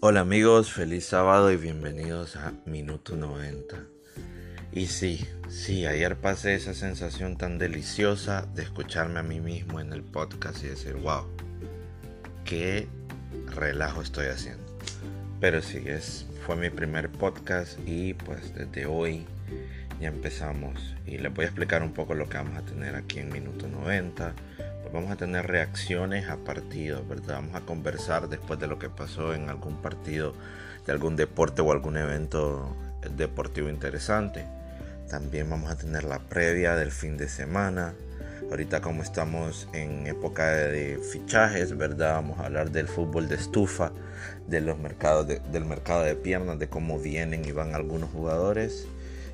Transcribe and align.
Hola 0.00 0.20
amigos, 0.20 0.74
feliz 0.74 1.06
sábado 1.06 1.50
y 1.50 1.56
bienvenidos 1.56 2.36
a 2.36 2.52
Minuto 2.66 3.16
90. 3.16 3.76
Y 4.70 4.88
sí, 4.88 5.26
sí, 5.48 5.86
ayer 5.86 6.16
pasé 6.16 6.54
esa 6.54 6.74
sensación 6.74 7.38
tan 7.38 7.56
deliciosa 7.56 8.46
de 8.54 8.62
escucharme 8.62 9.20
a 9.20 9.22
mí 9.22 9.40
mismo 9.40 9.80
en 9.80 9.94
el 9.94 10.02
podcast 10.02 10.62
y 10.62 10.68
decir, 10.68 10.96
wow, 10.96 11.24
qué 12.44 12.88
relajo 13.54 14.02
estoy 14.02 14.26
haciendo. 14.26 14.62
Pero 15.40 15.62
sí, 15.62 15.82
es, 15.86 16.26
fue 16.44 16.56
mi 16.56 16.68
primer 16.68 17.10
podcast 17.10 17.78
y 17.86 18.12
pues 18.12 18.54
desde 18.54 18.84
hoy 18.84 19.24
ya 19.98 20.08
empezamos. 20.08 20.94
Y 21.06 21.16
les 21.16 21.32
voy 21.32 21.46
a 21.46 21.48
explicar 21.48 21.82
un 21.82 21.94
poco 21.94 22.12
lo 22.12 22.28
que 22.28 22.36
vamos 22.36 22.58
a 22.58 22.66
tener 22.66 22.96
aquí 22.96 23.20
en 23.20 23.30
Minuto 23.30 23.66
90 23.66 24.34
vamos 24.92 25.10
a 25.10 25.16
tener 25.16 25.46
reacciones 25.46 26.28
a 26.28 26.36
partidos, 26.36 27.06
¿verdad? 27.08 27.36
Vamos 27.36 27.54
a 27.54 27.60
conversar 27.60 28.28
después 28.28 28.58
de 28.58 28.66
lo 28.66 28.78
que 28.78 28.88
pasó 28.88 29.34
en 29.34 29.48
algún 29.48 29.76
partido 29.76 30.34
de 30.86 30.92
algún 30.92 31.16
deporte 31.16 31.62
o 31.62 31.72
algún 31.72 31.96
evento 31.96 32.76
deportivo 33.16 33.68
interesante. 33.68 34.44
También 35.08 35.48
vamos 35.50 35.70
a 35.70 35.76
tener 35.76 36.04
la 36.04 36.18
previa 36.18 36.74
del 36.76 36.92
fin 36.92 37.16
de 37.16 37.28
semana. 37.28 37.94
Ahorita 38.50 38.80
como 38.80 39.02
estamos 39.02 39.68
en 39.72 40.06
época 40.06 40.48
de 40.50 41.00
fichajes, 41.12 41.76
¿verdad? 41.76 42.14
Vamos 42.14 42.38
a 42.38 42.46
hablar 42.46 42.70
del 42.70 42.86
fútbol 42.86 43.28
de 43.28 43.34
estufa, 43.34 43.92
de 44.46 44.60
los 44.60 44.78
mercados 44.78 45.26
del 45.26 45.64
mercado 45.64 46.02
de 46.02 46.14
piernas, 46.14 46.58
de 46.58 46.68
cómo 46.68 46.98
vienen 46.98 47.44
y 47.44 47.52
van 47.52 47.74
algunos 47.74 48.10
jugadores. 48.10 48.86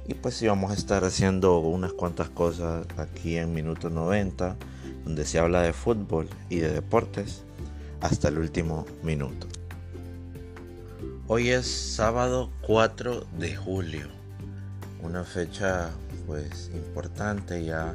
Y 0.07 0.15
pues 0.15 0.34
sí, 0.34 0.46
vamos 0.46 0.71
a 0.71 0.74
estar 0.74 1.05
haciendo 1.05 1.59
unas 1.59 1.93
cuantas 1.93 2.29
cosas 2.30 2.87
aquí 2.96 3.37
en 3.37 3.55
minuto 3.55 3.91
90 3.91 4.57
donde 5.05 5.24
se 5.24 5.38
habla 5.38 5.62
de 5.62 5.73
fútbol 5.73 6.29
y 6.48 6.59
de 6.59 6.73
deportes 6.73 7.43
hasta 8.01 8.29
el 8.29 8.38
último 8.38 8.87
minuto. 9.02 9.46
Hoy 11.29 11.51
es 11.51 11.66
sábado 11.66 12.51
4 12.63 13.27
de 13.38 13.57
julio, 13.57 14.09
una 15.02 15.24
fecha 15.24 15.90
pues 16.27 16.71
importante 16.74 17.65
ya 17.65 17.95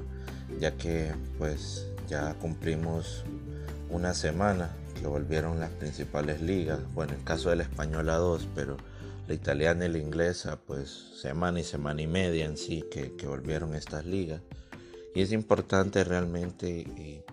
ya 0.59 0.75
que 0.77 1.11
pues 1.37 1.87
ya 2.07 2.33
cumplimos 2.35 3.23
una 3.89 4.13
semana 4.13 4.69
que 4.99 5.07
volvieron 5.07 5.59
las 5.59 5.69
principales 5.71 6.41
ligas, 6.41 6.79
bueno 6.93 7.13
en 7.13 7.19
el 7.19 7.25
caso 7.25 7.49
de 7.49 7.57
la 7.57 7.63
española 7.63 8.15
2, 8.15 8.47
pero 8.55 8.77
la 9.27 9.33
italiana 9.33 9.85
y 9.85 9.89
la 9.89 9.97
inglesa 9.99 10.57
pues 10.65 10.89
semana 11.21 11.59
y 11.59 11.63
semana 11.63 12.01
y 12.01 12.07
media 12.07 12.45
en 12.45 12.57
sí 12.57 12.83
que, 12.89 13.15
que 13.15 13.27
volvieron 13.27 13.75
estas 13.75 14.05
ligas. 14.05 14.41
Y 15.17 15.21
es 15.21 15.31
importante 15.31 16.03
realmente 16.03 16.85
eh, 16.95 17.25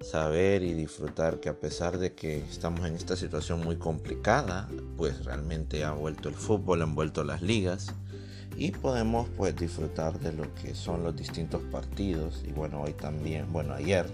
saber 0.00 0.62
y 0.62 0.74
disfrutar 0.74 1.40
que 1.40 1.48
a 1.48 1.58
pesar 1.58 1.98
de 1.98 2.14
que 2.14 2.38
estamos 2.38 2.86
en 2.86 2.94
esta 2.94 3.16
situación 3.16 3.64
muy 3.64 3.78
complicada, 3.78 4.68
pues 4.96 5.24
realmente 5.24 5.82
ha 5.82 5.90
vuelto 5.90 6.28
el 6.28 6.36
fútbol, 6.36 6.82
han 6.82 6.94
vuelto 6.94 7.24
las 7.24 7.42
ligas 7.42 7.92
y 8.56 8.70
podemos 8.70 9.28
pues 9.36 9.56
disfrutar 9.56 10.20
de 10.20 10.34
lo 10.34 10.54
que 10.54 10.76
son 10.76 11.02
los 11.02 11.16
distintos 11.16 11.62
partidos. 11.62 12.44
Y 12.46 12.52
bueno 12.52 12.82
hoy 12.82 12.92
también, 12.92 13.52
bueno 13.52 13.74
ayer 13.74 14.06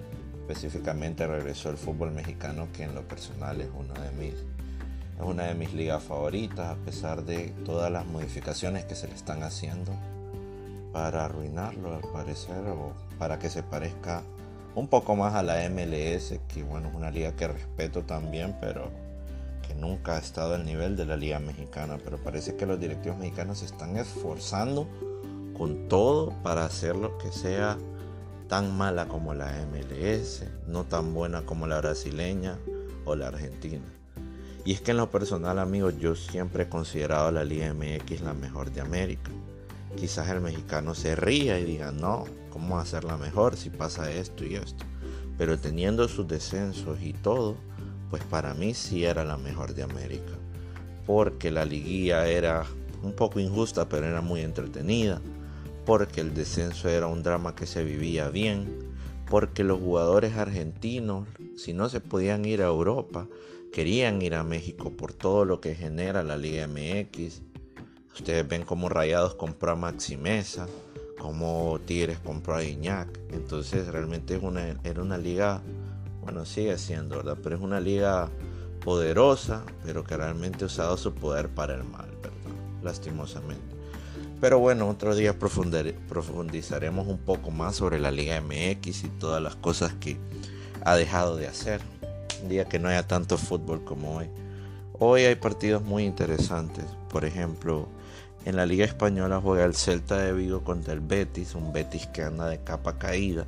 específicamente 0.48 1.26
regresó 1.26 1.68
el 1.68 1.76
fútbol 1.76 2.12
mexicano 2.12 2.68
que 2.72 2.84
en 2.84 2.94
lo 2.94 3.06
personal 3.06 3.60
es 3.60 3.68
uno 3.78 3.92
de 3.92 4.10
mis 4.12 4.36
es 4.36 5.22
una 5.22 5.48
de 5.48 5.54
mis 5.54 5.74
ligas 5.74 6.02
favoritas 6.02 6.70
a 6.70 6.76
pesar 6.76 7.26
de 7.26 7.52
todas 7.66 7.92
las 7.92 8.06
modificaciones 8.06 8.86
que 8.86 8.94
se 8.94 9.06
le 9.06 9.14
están 9.14 9.42
haciendo 9.42 9.92
para 10.92 11.24
arruinarlo 11.24 11.94
al 11.94 12.02
parecer 12.12 12.64
o 12.68 12.92
para 13.18 13.38
que 13.38 13.48
se 13.48 13.62
parezca 13.62 14.22
un 14.74 14.88
poco 14.88 15.16
más 15.16 15.34
a 15.34 15.42
la 15.42 15.68
MLS, 15.68 16.38
que 16.48 16.62
bueno, 16.62 16.88
es 16.88 16.94
una 16.94 17.10
liga 17.10 17.32
que 17.32 17.48
respeto 17.48 18.02
también, 18.02 18.56
pero 18.60 18.90
que 19.66 19.74
nunca 19.74 20.16
ha 20.16 20.18
estado 20.18 20.54
al 20.54 20.64
nivel 20.64 20.96
de 20.96 21.06
la 21.06 21.16
liga 21.16 21.38
mexicana, 21.38 21.98
pero 22.02 22.18
parece 22.18 22.56
que 22.56 22.66
los 22.66 22.80
directivos 22.80 23.18
mexicanos 23.18 23.58
se 23.58 23.66
están 23.66 23.96
esforzando 23.96 24.86
con 25.56 25.88
todo 25.88 26.32
para 26.42 26.64
hacerlo 26.64 27.18
que 27.18 27.30
sea 27.30 27.76
tan 28.48 28.76
mala 28.76 29.06
como 29.08 29.34
la 29.34 29.52
MLS, 29.70 30.44
no 30.66 30.84
tan 30.84 31.14
buena 31.14 31.42
como 31.42 31.66
la 31.66 31.78
brasileña 31.80 32.58
o 33.04 33.14
la 33.14 33.28
argentina. 33.28 33.84
Y 34.64 34.72
es 34.72 34.80
que 34.80 34.92
en 34.92 34.98
lo 34.98 35.10
personal, 35.10 35.58
amigos, 35.58 35.98
yo 35.98 36.14
siempre 36.14 36.64
he 36.64 36.68
considerado 36.68 37.30
la 37.32 37.44
Liga 37.44 37.72
MX 37.74 38.20
la 38.20 38.32
mejor 38.32 38.70
de 38.70 38.80
América 38.80 39.30
quizás 39.96 40.28
el 40.30 40.40
mexicano 40.40 40.94
se 40.94 41.16
ría 41.16 41.58
y 41.58 41.64
diga, 41.64 41.92
no, 41.92 42.24
¿cómo 42.50 42.78
hacerla 42.78 43.16
mejor 43.16 43.56
si 43.56 43.70
pasa 43.70 44.10
esto 44.10 44.44
y 44.44 44.56
esto? 44.56 44.84
Pero 45.38 45.58
teniendo 45.58 46.08
sus 46.08 46.28
descensos 46.28 47.00
y 47.02 47.12
todo, 47.12 47.56
pues 48.10 48.22
para 48.24 48.54
mí 48.54 48.74
sí 48.74 49.04
era 49.04 49.24
la 49.24 49.38
mejor 49.38 49.74
de 49.74 49.82
América. 49.82 50.32
Porque 51.06 51.50
la 51.50 51.64
liguilla 51.64 52.28
era 52.28 52.64
un 53.02 53.12
poco 53.14 53.40
injusta, 53.40 53.88
pero 53.88 54.06
era 54.06 54.20
muy 54.20 54.42
entretenida. 54.42 55.20
Porque 55.84 56.20
el 56.20 56.34
descenso 56.34 56.88
era 56.88 57.06
un 57.06 57.22
drama 57.22 57.54
que 57.54 57.66
se 57.66 57.82
vivía 57.82 58.28
bien. 58.28 58.92
Porque 59.28 59.64
los 59.64 59.80
jugadores 59.80 60.36
argentinos, 60.36 61.26
si 61.56 61.72
no 61.72 61.88
se 61.88 62.00
podían 62.00 62.44
ir 62.44 62.62
a 62.62 62.66
Europa, 62.66 63.26
querían 63.72 64.20
ir 64.20 64.34
a 64.34 64.44
México 64.44 64.90
por 64.90 65.14
todo 65.14 65.44
lo 65.44 65.60
que 65.60 65.74
genera 65.74 66.22
la 66.22 66.36
Liga 66.36 66.68
MX 66.68 67.40
Ustedes 68.14 68.46
ven 68.46 68.64
cómo 68.64 68.88
Rayados 68.88 69.34
compró 69.34 69.72
a 69.72 69.76
Maxi 69.76 70.16
Mesa, 70.16 70.66
cómo 71.18 71.80
Tigres 71.86 72.18
compró 72.18 72.56
a 72.56 72.64
Iñak. 72.64 73.08
Entonces 73.30 73.86
realmente 73.88 74.36
es 74.36 74.42
una, 74.42 74.76
era 74.84 75.02
una 75.02 75.18
liga, 75.18 75.62
bueno, 76.22 76.44
sigue 76.44 76.76
siendo, 76.78 77.16
¿verdad? 77.16 77.38
Pero 77.42 77.56
es 77.56 77.62
una 77.62 77.80
liga 77.80 78.28
poderosa, 78.84 79.62
pero 79.84 80.04
que 80.04 80.16
realmente 80.16 80.64
ha 80.64 80.66
usado 80.66 80.96
su 80.96 81.14
poder 81.14 81.48
para 81.48 81.74
el 81.74 81.84
mal, 81.84 82.10
¿verdad? 82.22 82.32
Lastimosamente. 82.82 83.72
Pero 84.42 84.58
bueno, 84.58 84.88
otro 84.88 85.14
día 85.14 85.38
profundizaremos 85.38 87.06
un 87.06 87.18
poco 87.18 87.52
más 87.52 87.76
sobre 87.76 88.00
la 88.00 88.10
Liga 88.10 88.40
MX 88.40 89.04
y 89.04 89.08
todas 89.20 89.40
las 89.40 89.54
cosas 89.54 89.94
que 89.94 90.16
ha 90.84 90.96
dejado 90.96 91.36
de 91.36 91.46
hacer. 91.46 91.80
Un 92.42 92.48
día 92.48 92.64
que 92.64 92.80
no 92.80 92.88
haya 92.88 93.06
tanto 93.06 93.38
fútbol 93.38 93.84
como 93.84 94.16
hoy. 94.16 94.28
Hoy 94.98 95.22
hay 95.22 95.36
partidos 95.36 95.84
muy 95.84 96.02
interesantes. 96.04 96.84
Por 97.08 97.24
ejemplo, 97.24 97.88
en 98.44 98.56
la 98.56 98.66
Liga 98.66 98.84
Española 98.84 99.40
juega 99.42 99.64
el 99.64 99.74
Celta 99.74 100.18
de 100.18 100.32
Vigo 100.32 100.62
contra 100.62 100.92
el 100.92 101.00
Betis, 101.00 101.54
un 101.54 101.72
Betis 101.72 102.06
que 102.06 102.22
anda 102.22 102.48
de 102.48 102.58
capa 102.62 102.98
caída. 102.98 103.46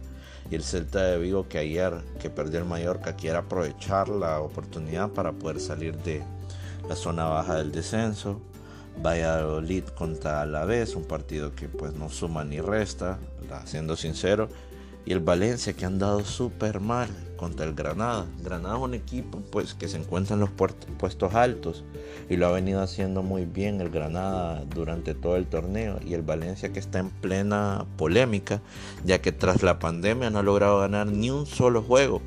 Y 0.51 0.55
el 0.55 0.63
Celta 0.63 1.03
de 1.03 1.19
Vigo 1.19 1.49
que 1.49 1.59
ayer, 1.59 1.95
que 2.21 2.31
perdió 2.31 2.59
el 2.59 2.67
Mallorca, 2.67 3.17
quiere 3.17 3.39
aprovechar 3.39 4.09
la 4.09 4.41
oportunidad 4.41 5.11
para 5.11 5.33
poder 5.33 5.61
salir 5.61 5.97
de 5.99 6.23
la 6.89 6.97
zona 6.97 7.25
baja 7.25 7.57
del 7.57 7.73
descenso. 7.73 8.41
Valladolid 9.03 9.85
contra 9.97 10.43
Alavés, 10.43 10.95
un 10.95 11.05
partido 11.05 11.55
que 11.55 11.69
pues 11.69 11.95
no 11.95 12.09
suma 12.11 12.45
ni 12.45 12.61
resta, 12.61 13.19
siendo 13.65 13.97
sincero 13.97 14.49
y 15.07 15.13
el 15.13 15.21
Valencia 15.21 15.75
que 15.75 15.85
han 15.85 15.99
dado 15.99 16.25
súper 16.25 16.81
mal 16.81 17.09
contra 17.37 17.67
el 17.67 17.75
Granada. 17.75 18.27
Granada 18.43 18.77
es 18.77 18.83
un 18.83 18.95
equipo 18.95 19.43
pues 19.51 19.75
que 19.75 19.89
se 19.89 19.99
encuentra 19.99 20.35
en 20.35 20.41
los 20.41 20.51
puestos 20.51 21.35
altos 21.35 21.85
y 22.31 22.37
lo 22.37 22.47
ha 22.47 22.53
venido 22.53 22.81
haciendo 22.81 23.23
muy 23.23 23.45
bien 23.45 23.81
el 23.81 23.91
Granada 23.91 24.65
durante 24.75 25.15
todo 25.15 25.37
el 25.37 25.47
torneo 25.47 25.99
y 26.05 26.15
el 26.15 26.23
Valencia 26.23 26.73
que 26.73 26.79
está 26.79 27.01
en 27.01 27.11
plena 27.11 27.85
polémica 27.97 28.63
ya 29.05 29.21
que 29.21 29.33
tras 29.33 29.63
la 29.63 29.79
pandemia 29.79 30.31
no 30.31 30.39
ha 30.39 30.43
logrado 30.43 30.81
ganar 30.81 31.07
ni 31.07 31.31
un 31.31 31.47
solo 31.47 31.83
juego 31.83 32.23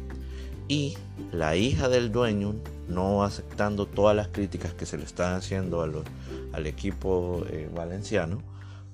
y 0.68 0.98
la 1.32 1.56
hija 1.56 1.90
del 1.90 2.12
dueño 2.12 2.56
no 2.88 3.24
aceptando 3.24 3.86
todas 3.86 4.16
las 4.16 4.28
críticas 4.28 4.74
que 4.74 4.86
se 4.86 4.98
le 4.98 5.04
están 5.04 5.34
haciendo 5.34 5.82
al 5.82 6.68
equipo 6.68 7.44
eh, 7.50 7.70
valenciano 7.74 8.42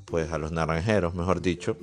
pues 0.05 0.31
a 0.31 0.37
los 0.37 0.51
naranjeros 0.51 1.15
mejor 1.15 1.41
dicho 1.41 1.77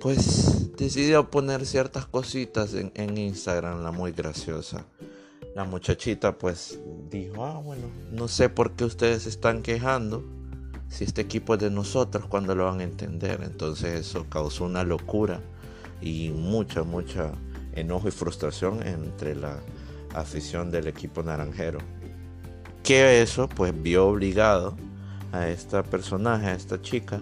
pues 0.00 0.74
decidió 0.76 1.30
poner 1.30 1.66
ciertas 1.66 2.06
cositas 2.06 2.74
en, 2.74 3.18
Instagram, 3.18 3.82
la 3.82 3.92
muy 3.92 4.12
graciosa. 4.12 4.86
La 5.54 5.64
muchachita 5.64 6.38
pues 6.38 6.80
dijo, 7.10 7.44
ah 7.44 7.58
bueno, 7.58 7.86
no 8.10 8.26
sé 8.28 8.48
por 8.48 8.72
qué 8.72 8.84
ustedes 8.84 9.26
están 9.26 9.62
quejando 9.62 10.24
si 10.88 11.04
este 11.04 11.20
equipo 11.20 11.54
es 11.54 11.60
de 11.60 11.70
nosotros, 11.70 12.26
cuando 12.26 12.54
lo 12.54 12.64
van 12.64 12.80
a 12.80 12.84
entender? 12.84 13.40
Entonces 13.44 14.00
eso 14.00 14.26
causó 14.28 14.64
una 14.64 14.82
locura 14.82 15.40
y 16.00 16.30
mucha, 16.30 16.82
mucha 16.82 17.32
enojo 17.74 18.08
y 18.08 18.10
frustración 18.10 18.84
entre 18.86 19.34
la 19.34 19.58
afición 20.14 20.70
del 20.70 20.88
equipo 20.88 21.22
naranjero. 21.22 21.78
Que 22.82 23.22
eso 23.22 23.48
pues 23.48 23.72
vio 23.80 24.08
obligado 24.08 24.76
a 25.32 25.48
esta 25.48 25.82
personaje, 25.82 26.46
a 26.46 26.54
esta 26.54 26.80
chica, 26.82 27.20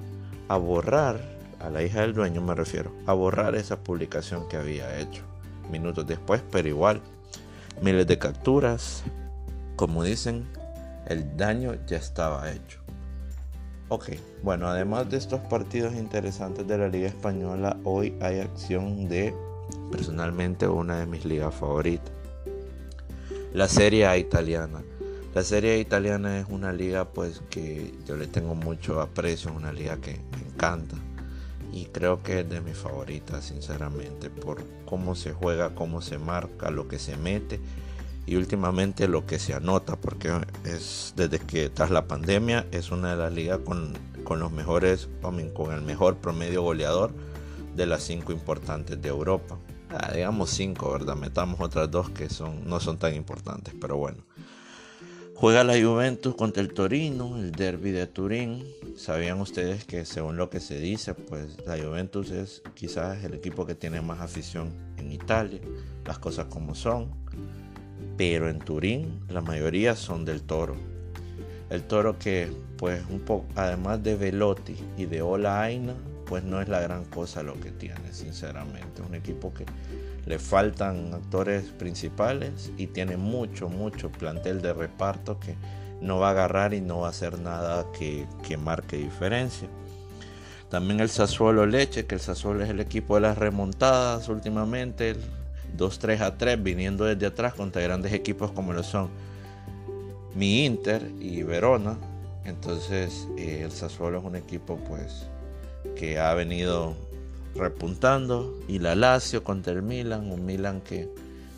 a 0.48 0.56
borrar 0.56 1.37
a 1.60 1.70
la 1.70 1.82
hija 1.82 2.02
del 2.02 2.14
dueño 2.14 2.40
me 2.40 2.54
refiero, 2.54 2.92
a 3.06 3.12
borrar 3.12 3.54
esa 3.54 3.78
publicación 3.78 4.48
que 4.48 4.56
había 4.56 4.98
hecho 4.98 5.22
minutos 5.70 6.06
después, 6.06 6.42
pero 6.50 6.68
igual, 6.68 7.00
miles 7.82 8.06
de 8.06 8.18
capturas, 8.18 9.02
como 9.76 10.02
dicen, 10.02 10.46
el 11.06 11.36
daño 11.36 11.74
ya 11.86 11.96
estaba 11.96 12.50
hecho. 12.50 12.80
Ok, 13.88 14.10
bueno, 14.42 14.68
además 14.68 15.08
de 15.10 15.16
estos 15.16 15.40
partidos 15.40 15.94
interesantes 15.94 16.66
de 16.66 16.78
la 16.78 16.88
Liga 16.88 17.08
Española, 17.08 17.76
hoy 17.84 18.14
hay 18.20 18.40
acción 18.40 19.08
de 19.08 19.34
personalmente 19.90 20.68
una 20.68 21.00
de 21.00 21.06
mis 21.06 21.24
ligas 21.24 21.54
favoritas, 21.54 22.12
la 23.52 23.68
Serie 23.68 24.06
A 24.06 24.16
italiana. 24.16 24.82
La 25.34 25.44
serie 25.44 25.78
italiana 25.78 26.40
es 26.40 26.46
una 26.48 26.72
liga 26.72 27.04
pues 27.04 27.42
que 27.50 27.94
yo 28.06 28.16
le 28.16 28.26
tengo 28.26 28.54
mucho 28.54 29.00
aprecio, 29.00 29.50
es 29.50 29.56
una 29.56 29.72
liga 29.72 29.98
que 29.98 30.18
me 30.32 30.48
encanta 30.48 30.96
y 31.78 31.86
creo 31.86 32.22
que 32.22 32.40
es 32.40 32.48
de 32.48 32.60
mis 32.60 32.76
favoritas 32.76 33.44
sinceramente 33.44 34.30
por 34.30 34.64
cómo 34.84 35.14
se 35.14 35.32
juega, 35.32 35.74
cómo 35.74 36.02
se 36.02 36.18
marca, 36.18 36.70
lo 36.70 36.88
que 36.88 36.98
se 36.98 37.16
mete 37.16 37.60
y 38.26 38.36
últimamente 38.36 39.06
lo 39.06 39.26
que 39.26 39.38
se 39.38 39.54
anota 39.54 39.96
porque 39.96 40.32
es 40.64 41.14
desde 41.16 41.38
que 41.38 41.70
tras 41.70 41.90
la 41.90 42.06
pandemia 42.06 42.66
es 42.72 42.90
una 42.90 43.12
de 43.12 43.16
las 43.16 43.32
ligas 43.32 43.60
con, 43.64 43.94
los 44.40 44.52
mejores, 44.52 45.08
con 45.22 45.72
el 45.72 45.82
mejor 45.82 46.16
promedio 46.16 46.62
goleador 46.62 47.12
de 47.76 47.86
las 47.86 48.02
cinco 48.02 48.32
importantes 48.32 49.00
de 49.00 49.08
Europa. 49.08 49.56
Ah, 49.90 50.12
digamos 50.12 50.50
cinco, 50.50 50.92
¿verdad? 50.92 51.16
Metamos 51.16 51.60
otras 51.60 51.90
dos 51.90 52.10
que 52.10 52.28
son, 52.28 52.68
no 52.68 52.80
son 52.80 52.98
tan 52.98 53.14
importantes, 53.14 53.72
pero 53.80 53.96
bueno. 53.96 54.18
Juega 55.40 55.62
la 55.62 55.80
Juventus 55.80 56.34
contra 56.34 56.60
el 56.60 56.72
Torino, 56.72 57.36
el 57.36 57.52
derby 57.52 57.92
de 57.92 58.08
Turín. 58.08 58.64
Sabían 58.96 59.40
ustedes 59.40 59.84
que 59.84 60.04
según 60.04 60.36
lo 60.36 60.50
que 60.50 60.58
se 60.58 60.80
dice, 60.80 61.14
pues 61.14 61.64
la 61.64 61.78
Juventus 61.78 62.32
es 62.32 62.60
quizás 62.74 63.22
el 63.22 63.34
equipo 63.34 63.64
que 63.64 63.76
tiene 63.76 64.00
más 64.00 64.18
afición 64.18 64.72
en 64.96 65.12
Italia, 65.12 65.60
las 66.04 66.18
cosas 66.18 66.46
como 66.46 66.74
son. 66.74 67.12
Pero 68.16 68.48
en 68.48 68.58
Turín 68.58 69.20
la 69.28 69.40
mayoría 69.40 69.94
son 69.94 70.24
del 70.24 70.42
Toro. 70.42 70.74
El 71.70 71.84
Toro 71.84 72.18
que 72.18 72.50
pues 72.76 73.04
un 73.08 73.20
poco, 73.20 73.46
además 73.54 74.02
de 74.02 74.16
Velotti 74.16 74.74
y 74.96 75.06
de 75.06 75.22
Ola 75.22 75.62
Aina, 75.62 75.94
pues 76.28 76.44
no 76.44 76.60
es 76.60 76.68
la 76.68 76.80
gran 76.80 77.04
cosa 77.06 77.42
lo 77.42 77.58
que 77.58 77.70
tiene, 77.70 78.12
sinceramente. 78.12 79.00
Es 79.00 79.08
un 79.08 79.14
equipo 79.14 79.52
que 79.54 79.64
le 80.26 80.38
faltan 80.38 81.14
actores 81.14 81.64
principales 81.70 82.70
y 82.76 82.88
tiene 82.88 83.16
mucho, 83.16 83.68
mucho 83.68 84.10
plantel 84.12 84.60
de 84.60 84.74
reparto 84.74 85.40
que 85.40 85.54
no 86.02 86.18
va 86.18 86.28
a 86.28 86.30
agarrar 86.32 86.74
y 86.74 86.82
no 86.82 87.00
va 87.00 87.06
a 87.08 87.10
hacer 87.10 87.38
nada 87.38 87.86
que, 87.98 88.26
marque 88.58 88.98
diferencia. 88.98 89.68
También 90.68 91.00
el 91.00 91.08
Sassuolo 91.08 91.64
Leche, 91.64 92.04
que 92.04 92.16
el 92.16 92.20
Sassuolo 92.20 92.62
es 92.62 92.68
el 92.68 92.80
equipo 92.80 93.14
de 93.14 93.22
las 93.22 93.38
remontadas 93.38 94.28
últimamente, 94.28 95.16
2-3 95.78 96.20
a 96.20 96.36
3, 96.36 96.62
viniendo 96.62 97.04
desde 97.04 97.24
atrás 97.24 97.54
contra 97.54 97.80
grandes 97.80 98.12
equipos 98.12 98.52
como 98.52 98.74
lo 98.74 98.82
son 98.82 99.08
mi 100.34 100.66
Inter 100.66 101.10
y 101.20 101.42
Verona. 101.42 101.96
Entonces 102.44 103.28
eh, 103.38 103.62
el 103.64 103.72
Sassuolo 103.72 104.18
es 104.18 104.24
un 104.24 104.36
equipo 104.36 104.76
pues 104.76 105.26
que 105.98 106.18
ha 106.18 106.32
venido 106.34 106.94
repuntando 107.56 108.56
y 108.68 108.78
la 108.78 108.94
Lazio 108.94 109.42
contra 109.42 109.72
el 109.72 109.82
Milan, 109.82 110.30
un 110.30 110.46
Milan 110.46 110.80
que 110.80 111.08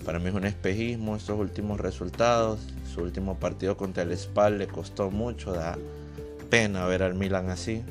para 0.04 0.18
mí 0.18 0.28
es 0.28 0.34
un 0.34 0.46
espejismo 0.46 1.14
estos 1.14 1.38
últimos 1.38 1.78
resultados, 1.78 2.58
su 2.92 3.02
último 3.02 3.38
partido 3.38 3.76
contra 3.76 4.02
el 4.02 4.16
Spal 4.16 4.58
le 4.58 4.66
costó 4.66 5.10
mucho, 5.10 5.52
da 5.52 5.76
pena 6.48 6.86
ver 6.86 7.02
al 7.02 7.14
Milan 7.14 7.50
así, 7.50 7.82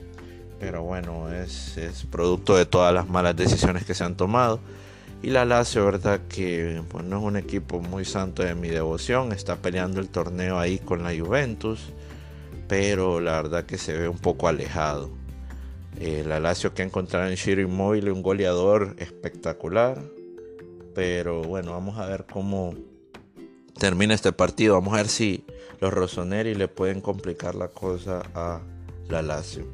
pero 0.60 0.84
bueno, 0.84 1.32
es, 1.32 1.78
es 1.78 2.04
producto 2.06 2.58
de 2.58 2.66
todas 2.66 2.94
las 2.94 3.08
malas 3.08 3.36
decisiones 3.36 3.86
que 3.86 3.94
se 3.94 4.04
han 4.04 4.16
tomado. 4.16 4.60
Y 5.22 5.30
la 5.30 5.46
Lazio, 5.46 5.86
verdad 5.86 6.22
que 6.30 6.82
pues, 6.90 7.06
no 7.06 7.18
es 7.18 7.24
un 7.24 7.36
equipo 7.36 7.80
muy 7.80 8.06
santo 8.06 8.42
de 8.42 8.56
mi 8.56 8.70
devoción, 8.70 9.34
está 9.34 9.58
peleando 9.58 10.00
el 10.00 10.10
torneo 10.10 10.58
ahí 10.58 10.80
con 10.80 11.04
la 11.04 11.12
Juventus, 11.16 11.92
pero 12.68 13.20
la 13.20 13.34
verdad 13.34 13.66
que 13.66 13.78
se 13.78 13.96
ve 13.96 14.08
un 14.08 14.18
poco 14.18 14.48
alejado. 14.48 15.19
El 15.98 16.32
Alacio 16.32 16.74
que 16.74 16.82
ha 16.82 16.86
encontrado 16.86 17.28
en 17.28 17.36
Shiro 17.36 17.62
Immobile 17.62 18.12
un 18.12 18.22
goleador 18.22 18.96
espectacular. 19.00 20.02
Pero 20.94 21.42
bueno, 21.42 21.72
vamos 21.72 21.98
a 21.98 22.06
ver 22.06 22.26
cómo 22.32 22.74
termina 23.78 24.14
este 24.14 24.32
partido. 24.32 24.76
Vamos 24.76 24.94
a 24.94 24.98
ver 24.98 25.08
si 25.08 25.46
los 25.80 25.94
Rossoneri 25.94 26.56
le 26.56 26.68
pueden 26.68 27.02
complicar 27.02 27.56
la 27.56 27.70
cosa 27.70 28.24
a 28.34 28.62
la 29.10 29.22
Lazio. 29.22 29.66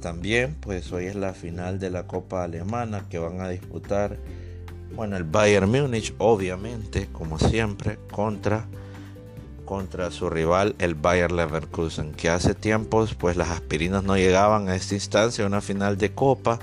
También, 0.00 0.56
pues 0.60 0.92
hoy 0.92 1.06
es 1.06 1.14
la 1.14 1.34
final 1.34 1.78
de 1.78 1.90
la 1.90 2.06
Copa 2.06 2.44
Alemana 2.44 3.08
que 3.08 3.18
van 3.18 3.40
a 3.40 3.48
disputar, 3.48 4.18
bueno, 4.94 5.16
el 5.16 5.24
Bayern 5.24 5.70
Múnich, 5.70 6.14
obviamente, 6.18 7.08
como 7.12 7.38
siempre, 7.38 7.98
contra 8.10 8.66
contra 9.72 10.10
su 10.10 10.28
rival 10.28 10.74
el 10.78 10.94
Bayer 10.94 11.32
Leverkusen, 11.32 12.12
que 12.12 12.28
hace 12.28 12.54
tiempos 12.54 13.14
pues 13.14 13.38
las 13.38 13.48
aspirinas 13.48 14.04
no 14.04 14.18
llegaban 14.18 14.68
a 14.68 14.76
esta 14.76 14.92
instancia, 14.92 15.46
una 15.46 15.62
final 15.62 15.96
de 15.96 16.12
copa. 16.12 16.58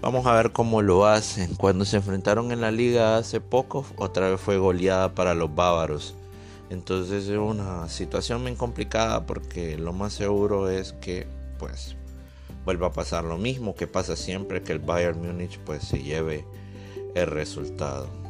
Vamos 0.00 0.26
a 0.26 0.34
ver 0.34 0.50
cómo 0.50 0.82
lo 0.82 1.06
hacen. 1.06 1.54
Cuando 1.54 1.84
se 1.84 1.98
enfrentaron 1.98 2.50
en 2.50 2.60
la 2.60 2.72
liga 2.72 3.16
hace 3.16 3.40
poco, 3.40 3.86
otra 3.94 4.28
vez 4.28 4.40
fue 4.40 4.58
goleada 4.58 5.14
para 5.14 5.34
los 5.34 5.54
bávaros. 5.54 6.16
Entonces 6.68 7.28
es 7.28 7.38
una 7.38 7.88
situación 7.88 8.42
bien 8.42 8.56
complicada 8.56 9.24
porque 9.24 9.78
lo 9.78 9.92
más 9.92 10.12
seguro 10.12 10.68
es 10.68 10.94
que 10.94 11.28
pues 11.60 11.94
vuelva 12.64 12.88
a 12.88 12.92
pasar 12.92 13.22
lo 13.22 13.38
mismo 13.38 13.76
que 13.76 13.86
pasa 13.86 14.16
siempre 14.16 14.64
que 14.64 14.72
el 14.72 14.80
Bayern 14.80 15.24
Múnich 15.24 15.60
pues 15.60 15.84
se 15.84 16.02
lleve 16.02 16.44
el 17.14 17.28
resultado. 17.28 18.21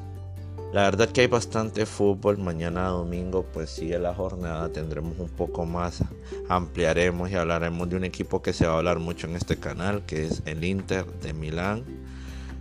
La 0.73 0.85
verdad 0.85 1.11
que 1.11 1.21
hay 1.21 1.27
bastante 1.27 1.85
fútbol. 1.85 2.39
Mañana 2.39 2.87
domingo 2.87 3.45
pues 3.53 3.69
sigue 3.69 3.99
la 3.99 4.15
jornada. 4.15 4.73
Tendremos 4.73 5.19
un 5.19 5.29
poco 5.29 5.67
más. 5.67 6.03
Ampliaremos 6.49 7.31
y 7.31 7.35
hablaremos 7.35 7.91
de 7.91 7.97
un 7.97 8.05
equipo 8.05 8.41
que 8.41 8.55
se 8.55 8.67
va 8.67 8.73
a 8.73 8.79
hablar 8.79 8.99
mucho 8.99 9.27
en 9.27 9.37
este 9.37 9.59
canal. 9.59 10.07
Que 10.07 10.25
es 10.25 10.43
el 10.47 10.65
Inter 10.65 11.05
de 11.21 11.35
Milán. 11.35 11.85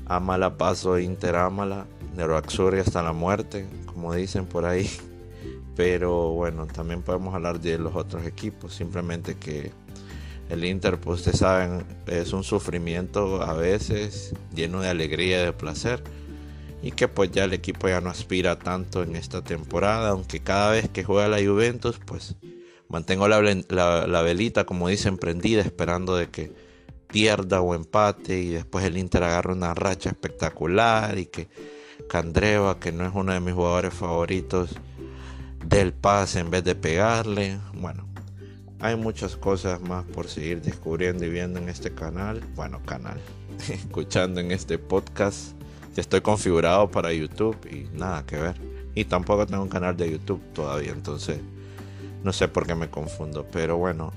Amala 0.08 0.58
paso 0.58 1.00
Inter 1.00 1.38
Amala. 1.38 1.88
Neroaxuri 2.18 2.80
hasta 2.80 3.02
la 3.02 3.14
muerte. 3.14 3.66
Como 3.86 4.14
dicen 4.14 4.46
por 4.46 4.66
ahí. 4.66 4.90
Pero 5.78 6.32
bueno, 6.32 6.68
también 6.68 7.04
podemos 7.04 7.34
hablar 7.34 7.62
de 7.62 7.78
los 7.78 7.96
otros 7.96 8.26
equipos. 8.26 8.76
Simplemente 8.76 9.36
que 9.36 9.72
el 10.50 10.66
Inter, 10.66 11.00
pues 11.00 11.20
ustedes 11.20 11.40
saben, 11.40 11.86
es 12.08 12.34
un 12.34 12.44
sufrimiento 12.44 13.42
a 13.42 13.54
veces 13.54 14.34
lleno 14.54 14.82
de 14.82 14.90
alegría 14.90 15.42
y 15.42 15.46
de 15.46 15.54
placer 15.54 16.04
y 16.81 16.92
que 16.92 17.07
pues 17.07 17.31
ya 17.31 17.44
el 17.44 17.54
equipo 17.54 17.88
ya 17.88 18.01
no 18.01 18.10
aspira 18.10 18.57
tanto 18.57 19.04
en 19.04 19.16
esta 19.16 19.44
temporada, 19.44 20.10
aunque 20.10 20.39
cada 20.39 20.72
vez 20.72 20.89
que 20.89 21.04
juega 21.04 21.28
la 21.28 21.38
Juventus 21.38 22.00
pues 22.06 22.36
mantengo 22.89 23.28
la, 23.28 23.42
la, 23.69 24.22
velita 24.22 24.66
como 24.66 24.89
dicen 24.89 25.18
prendida 25.18 25.62
esperando 25.62 26.16
de 26.16 26.30
que 26.30 26.51
pierda 27.07 27.62
o 27.62 27.75
empate 27.75 28.39
y 28.39 28.50
después 28.50 28.83
el 28.86 28.98
Inter 28.98 29.24
agarre 29.24 29.54
una 29.54 29.74
racha 29.74 30.10
espectacular 30.10 31.18
y 31.18 31.25
que 31.28 31.48
Candreva 32.10 32.80
que 32.80 32.92
no 32.92 33.06
es 33.06 33.12
uno 33.13 33.31
de 33.31 33.39
mis 33.39 33.54
jugadores 33.54 33.94
favoritos 33.94 34.72
del 35.65 35.94
pase 35.94 36.39
en 36.39 36.50
vez 36.50 36.63
de 36.63 36.75
pegarle. 36.75 37.60
Bueno 37.74 38.08
hay 38.79 38.96
muchas 38.96 39.36
cosas 39.36 39.79
más 39.79 40.06
por 40.06 40.27
seguir 40.27 40.62
descubriendo 40.62 41.24
y 41.24 41.29
viendo 41.29 41.60
en 41.60 41.70
este 41.70 41.94
canal. 41.94 42.41
Bueno 42.56 42.82
canal 42.84 43.22
escuchando 43.70 44.41
en 44.41 44.51
este 44.51 44.79
podcast 44.79 45.61
estoy 46.00 46.21
configurado 46.21 46.89
para 46.89 47.12
YouTube 47.12 47.57
y 47.69 47.89
nada 47.98 48.25
que 48.25 48.38
ver. 48.38 48.55
Y 48.95 49.05
tampoco 49.05 49.45
tengo 49.45 49.63
un 49.63 49.69
canal 49.69 49.98
de 49.98 50.12
YouTube 50.12 50.41
todavía, 50.53 50.91
entonces 50.91 51.39
no 52.24 52.31
sé 52.31 52.48
por 52.48 52.65
qué 52.65 52.75
me 52.75 52.89
confundo. 52.89 53.45
Pero 53.51 53.77
bueno, 53.77 54.13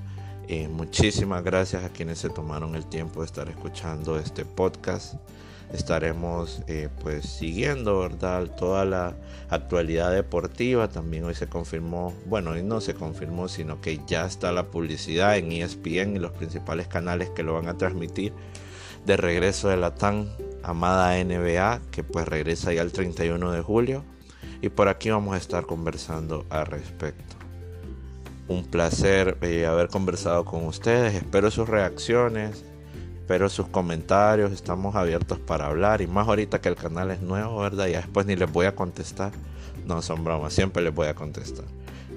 eh, 0.47 0.67
muchísimas 0.67 1.43
gracias 1.43 1.83
a 1.83 1.89
quienes 1.89 2.19
se 2.19 2.29
tomaron 2.29 2.75
el 2.75 2.85
tiempo 2.85 3.21
de 3.21 3.25
estar 3.25 3.49
escuchando 3.49 4.17
este 4.17 4.45
podcast. 4.45 5.15
Estaremos 5.73 6.61
eh, 6.67 6.89
pues 7.01 7.25
siguiendo, 7.25 7.99
¿verdad? 7.99 8.55
Toda 8.55 8.85
la 8.85 9.15
actualidad 9.49 10.11
deportiva. 10.11 10.87
También 10.87 11.23
hoy 11.23 11.33
se 11.33 11.47
confirmó, 11.47 12.13
bueno, 12.27 12.51
hoy 12.51 12.63
no 12.63 12.79
se 12.81 12.93
confirmó, 12.93 13.47
sino 13.47 13.81
que 13.81 13.99
ya 14.05 14.25
está 14.25 14.51
la 14.51 14.67
publicidad 14.67 15.37
en 15.37 15.51
ESPN 15.51 16.15
y 16.15 16.19
los 16.19 16.31
principales 16.31 16.87
canales 16.87 17.31
que 17.31 17.43
lo 17.43 17.55
van 17.55 17.67
a 17.67 17.77
transmitir 17.77 18.31
de 19.05 19.17
regreso 19.17 19.69
de 19.69 19.77
la 19.77 19.95
TAN 19.95 20.29
amada 20.65 21.23
NBA, 21.23 21.79
que 21.91 22.03
pues 22.03 22.27
regresa 22.27 22.73
ya 22.73 22.81
el 22.81 22.91
31 22.91 23.51
de 23.51 23.61
julio. 23.61 24.03
Y 24.61 24.69
por 24.69 24.87
aquí 24.87 25.09
vamos 25.09 25.35
a 25.35 25.37
estar 25.37 25.65
conversando 25.65 26.45
al 26.49 26.65
respecto. 26.65 27.35
Un 28.47 28.63
placer 28.65 29.37
eh, 29.41 29.65
haber 29.65 29.89
conversado 29.89 30.45
con 30.45 30.65
ustedes. 30.65 31.13
Espero 31.15 31.51
sus 31.51 31.69
reacciones. 31.69 32.63
Espero 33.15 33.49
sus 33.49 33.67
comentarios. 33.67 34.51
Estamos 34.51 34.95
abiertos 34.95 35.39
para 35.39 35.67
hablar. 35.67 36.01
Y 36.01 36.07
más 36.07 36.27
ahorita 36.27 36.61
que 36.61 36.69
el 36.69 36.75
canal 36.75 37.11
es 37.11 37.21
nuevo, 37.21 37.59
¿verdad? 37.61 37.87
Ya 37.87 37.97
después 37.97 38.25
ni 38.25 38.35
les 38.35 38.51
voy 38.51 38.65
a 38.65 38.75
contestar. 38.75 39.31
No 39.85 40.01
son 40.01 40.23
bromas. 40.23 40.53
Siempre 40.53 40.83
les 40.83 40.93
voy 40.93 41.07
a 41.07 41.15
contestar. 41.15 41.65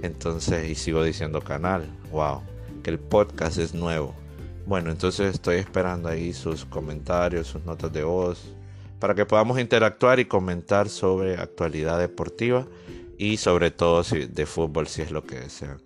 Entonces, 0.02 0.68
y 0.68 0.74
sigo 0.74 1.02
diciendo 1.02 1.40
canal. 1.40 1.86
Wow. 2.10 2.42
Que 2.82 2.90
el 2.90 2.98
podcast 2.98 3.58
es 3.58 3.74
nuevo. 3.74 4.14
Bueno, 4.68 4.90
entonces 4.90 5.34
estoy 5.34 5.56
esperando 5.56 6.10
ahí 6.10 6.34
sus 6.34 6.66
comentarios, 6.66 7.46
sus 7.46 7.64
notas 7.64 7.90
de 7.90 8.04
voz, 8.04 8.54
para 9.00 9.14
que 9.14 9.24
podamos 9.24 9.58
interactuar 9.58 10.20
y 10.20 10.26
comentar 10.26 10.90
sobre 10.90 11.38
actualidad 11.38 11.98
deportiva 11.98 12.66
y 13.16 13.38
sobre 13.38 13.70
todo 13.70 14.02
de 14.02 14.44
fútbol 14.44 14.86
si 14.86 15.00
es 15.00 15.10
lo 15.10 15.24
que 15.24 15.40
desean. 15.40 15.80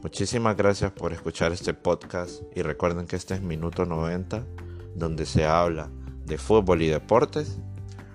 Muchísimas 0.00 0.56
gracias 0.56 0.92
por 0.92 1.12
escuchar 1.12 1.50
este 1.50 1.74
podcast 1.74 2.42
y 2.54 2.62
recuerden 2.62 3.08
que 3.08 3.16
este 3.16 3.34
es 3.34 3.42
Minuto 3.42 3.84
90, 3.84 4.44
donde 4.94 5.26
se 5.26 5.44
habla 5.44 5.90
de 6.24 6.38
fútbol 6.38 6.82
y 6.82 6.86
deportes 6.86 7.58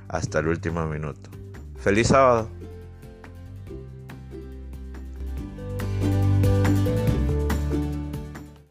hasta 0.08 0.40
el 0.40 0.48
último 0.48 0.88
minuto. 0.88 1.30
¡Feliz 1.76 2.08
sábado! 2.08 2.50